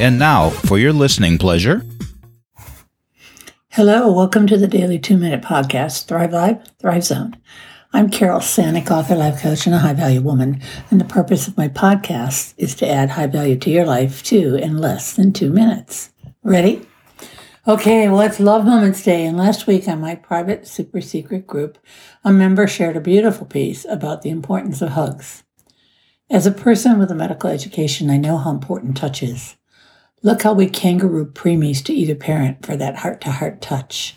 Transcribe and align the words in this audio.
And 0.00 0.16
now, 0.16 0.50
for 0.50 0.78
your 0.78 0.92
listening 0.92 1.38
pleasure. 1.38 1.84
Hello, 3.70 4.12
welcome 4.12 4.46
to 4.46 4.56
the 4.56 4.68
Daily 4.68 4.96
Two 4.96 5.16
Minute 5.16 5.42
Podcast, 5.42 6.06
Thrive 6.06 6.32
Live, 6.32 6.64
Thrive 6.78 7.02
Zone. 7.02 7.36
I'm 7.92 8.08
Carol 8.08 8.38
Sanick, 8.38 8.92
author, 8.92 9.16
life 9.16 9.40
coach, 9.40 9.66
and 9.66 9.74
a 9.74 9.78
high 9.78 9.94
value 9.94 10.20
woman. 10.20 10.62
And 10.92 11.00
the 11.00 11.04
purpose 11.04 11.48
of 11.48 11.56
my 11.56 11.66
podcast 11.66 12.54
is 12.56 12.76
to 12.76 12.88
add 12.88 13.10
high 13.10 13.26
value 13.26 13.56
to 13.56 13.70
your 13.70 13.86
life 13.86 14.22
too 14.22 14.54
in 14.54 14.78
less 14.78 15.14
than 15.16 15.32
two 15.32 15.50
minutes. 15.50 16.12
Ready? 16.44 16.86
Okay, 17.66 18.08
well, 18.08 18.20
it's 18.20 18.38
Love 18.38 18.64
Moments 18.64 19.02
Day, 19.02 19.26
and 19.26 19.36
last 19.36 19.66
week 19.66 19.88
on 19.88 20.00
my 20.00 20.14
private 20.14 20.68
super 20.68 21.00
secret 21.00 21.44
group, 21.44 21.76
a 22.22 22.32
member 22.32 22.68
shared 22.68 22.96
a 22.96 23.00
beautiful 23.00 23.46
piece 23.48 23.84
about 23.86 24.22
the 24.22 24.30
importance 24.30 24.80
of 24.80 24.90
hugs. 24.90 25.42
As 26.30 26.46
a 26.46 26.52
person 26.52 27.00
with 27.00 27.10
a 27.10 27.16
medical 27.16 27.50
education, 27.50 28.10
I 28.10 28.16
know 28.16 28.36
how 28.36 28.50
important 28.50 28.96
touch 28.96 29.24
is. 29.24 29.56
Look 30.22 30.42
how 30.42 30.52
we 30.52 30.68
kangaroo 30.68 31.30
preemies 31.30 31.82
to 31.84 31.92
either 31.92 32.14
parent 32.14 32.66
for 32.66 32.76
that 32.76 32.96
heart 32.96 33.20
to 33.22 33.30
heart 33.30 33.60
touch. 33.60 34.16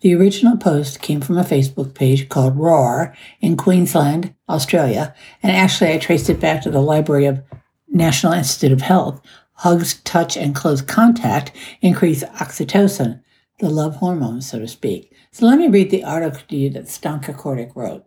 The 0.00 0.14
original 0.14 0.56
post 0.56 1.00
came 1.00 1.20
from 1.20 1.38
a 1.38 1.44
Facebook 1.44 1.94
page 1.94 2.28
called 2.28 2.56
Roar 2.56 3.14
in 3.40 3.56
Queensland, 3.56 4.34
Australia, 4.48 5.14
and 5.42 5.56
actually 5.56 5.92
I 5.92 5.98
traced 5.98 6.28
it 6.28 6.40
back 6.40 6.62
to 6.62 6.70
the 6.70 6.82
Library 6.82 7.26
of 7.26 7.42
National 7.88 8.32
Institute 8.32 8.72
of 8.72 8.82
Health, 8.82 9.20
Hugs, 9.60 10.00
touch, 10.02 10.36
and 10.36 10.54
close 10.54 10.82
contact 10.82 11.52
increase 11.80 12.22
oxytocin, 12.24 13.22
the 13.60 13.70
love 13.70 13.96
hormone, 13.96 14.42
so 14.42 14.58
to 14.58 14.68
speak. 14.68 15.12
So 15.30 15.46
let 15.46 15.58
me 15.58 15.68
read 15.68 15.90
the 15.90 16.04
article 16.04 16.40
to 16.48 16.56
you 16.56 16.68
that 16.70 16.88
Stanka 16.88 17.32
Kordic 17.32 17.74
wrote. 17.74 18.04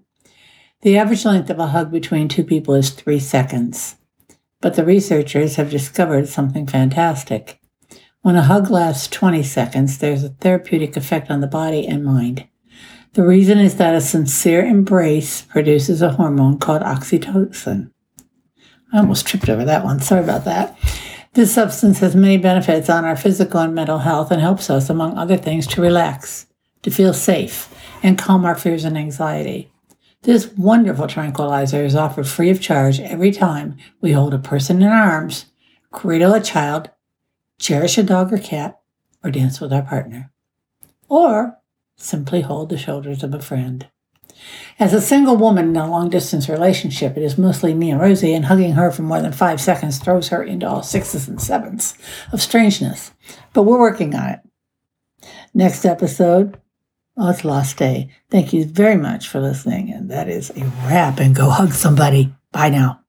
The 0.81 0.97
average 0.97 1.25
length 1.25 1.49
of 1.49 1.59
a 1.59 1.67
hug 1.67 1.91
between 1.91 2.27
two 2.27 2.43
people 2.43 2.75
is 2.75 2.91
three 2.91 3.19
seconds. 3.19 3.95
But 4.61 4.75
the 4.75 4.85
researchers 4.85 5.55
have 5.55 5.69
discovered 5.69 6.27
something 6.27 6.67
fantastic. 6.67 7.59
When 8.21 8.35
a 8.35 8.41
hug 8.41 8.69
lasts 8.69 9.07
20 9.07 9.43
seconds, 9.43 9.97
there's 9.97 10.23
a 10.23 10.29
therapeutic 10.29 10.97
effect 10.97 11.31
on 11.31 11.39
the 11.39 11.47
body 11.47 11.87
and 11.87 12.03
mind. 12.03 12.47
The 13.13 13.25
reason 13.25 13.57
is 13.57 13.77
that 13.77 13.95
a 13.95 14.01
sincere 14.01 14.63
embrace 14.63 15.43
produces 15.43 16.01
a 16.01 16.11
hormone 16.11 16.59
called 16.59 16.81
oxytocin. 16.81 17.91
I 18.91 18.99
almost 18.99 19.25
tripped 19.25 19.49
over 19.49 19.63
that 19.65 19.83
one. 19.83 19.99
Sorry 19.99 20.23
about 20.23 20.45
that. 20.45 20.77
This 21.33 21.53
substance 21.53 21.99
has 21.99 22.15
many 22.15 22.37
benefits 22.37 22.89
on 22.89 23.05
our 23.05 23.15
physical 23.15 23.61
and 23.61 23.73
mental 23.73 23.99
health 23.99 24.31
and 24.31 24.41
helps 24.41 24.69
us, 24.69 24.89
among 24.89 25.17
other 25.17 25.37
things, 25.37 25.65
to 25.67 25.81
relax, 25.81 26.47
to 26.81 26.91
feel 26.91 27.13
safe, 27.13 27.73
and 28.03 28.17
calm 28.17 28.45
our 28.45 28.55
fears 28.55 28.83
and 28.83 28.97
anxiety. 28.97 29.71
This 30.23 30.51
wonderful 30.57 31.07
tranquilizer 31.07 31.83
is 31.83 31.95
offered 31.95 32.27
free 32.27 32.49
of 32.49 32.59
charge 32.59 32.99
every 32.99 33.31
time 33.31 33.77
we 34.01 34.11
hold 34.11 34.33
a 34.33 34.39
person 34.39 34.81
in 34.81 34.87
our 34.89 35.11
arms, 35.11 35.45
cradle 35.91 36.33
a 36.33 36.41
child, 36.41 36.89
cherish 37.57 37.97
a 37.97 38.03
dog 38.03 38.33
or 38.33 38.37
cat, 38.37 38.81
or 39.23 39.31
dance 39.31 39.61
with 39.61 39.71
our 39.71 39.81
partner. 39.81 40.31
Or 41.07 41.57
simply 41.95 42.41
hold 42.41 42.69
the 42.69 42.77
shoulders 42.77 43.23
of 43.23 43.33
a 43.33 43.41
friend. 43.41 43.87
As 44.77 44.93
a 44.93 45.01
single 45.01 45.37
woman 45.37 45.69
in 45.69 45.77
a 45.77 45.89
long 45.89 46.09
distance 46.09 46.49
relationship, 46.49 47.15
it 47.15 47.23
is 47.23 47.37
mostly 47.37 47.73
me 47.73 47.89
and 47.91 47.99
Rosie, 47.99 48.33
and 48.33 48.45
hugging 48.45 48.73
her 48.73 48.91
for 48.91 49.03
more 49.03 49.21
than 49.21 49.31
five 49.31 49.61
seconds 49.61 49.99
throws 49.99 50.29
her 50.29 50.43
into 50.43 50.67
all 50.67 50.83
sixes 50.83 51.27
and 51.29 51.41
sevens 51.41 51.95
of 52.31 52.41
strangeness. 52.41 53.11
But 53.53 53.63
we're 53.63 53.79
working 53.79 54.15
on 54.15 54.29
it. 54.29 54.39
Next 55.53 55.85
episode, 55.85 56.59
oh, 57.19 57.29
it's 57.29 57.45
Lost 57.45 57.77
Day. 57.77 58.09
Thank 58.31 58.53
you 58.53 58.65
very 58.65 58.97
much 58.97 59.27
for 59.27 59.39
listening. 59.39 59.91
And 59.91 60.09
that 60.09 60.29
is 60.29 60.49
a 60.51 60.63
wrap. 60.87 61.19
And 61.19 61.35
go 61.35 61.49
hug 61.49 61.73
somebody. 61.73 62.33
Bye 62.51 62.69
now. 62.69 63.01